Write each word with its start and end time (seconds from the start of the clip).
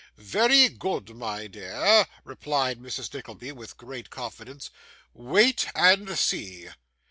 'Very 0.17 0.67
good, 0.67 1.11
my 1.15 1.45
dear,' 1.45 2.07
replied 2.23 2.79
Mrs. 2.79 3.13
Nickleby, 3.13 3.51
with 3.51 3.77
great 3.77 4.09
confidence. 4.09 4.71
'Wait 5.13 5.67
and 5.75 6.17
see. 6.17 6.69